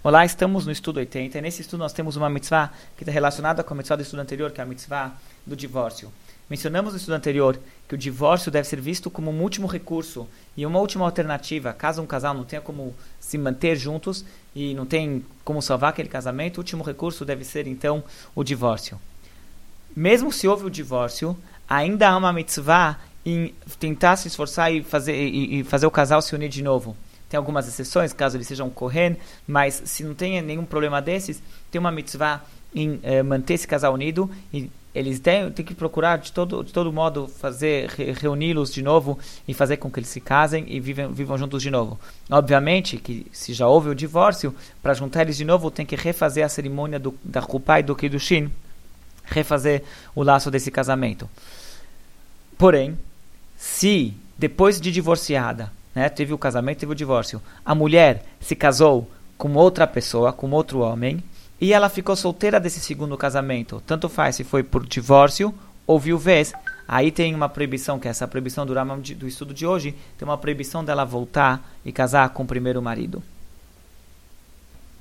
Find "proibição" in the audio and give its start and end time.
67.48-67.98, 68.28-68.64, 70.38-70.84